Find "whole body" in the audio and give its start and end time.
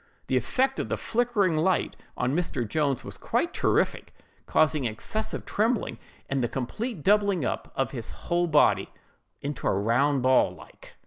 8.09-8.89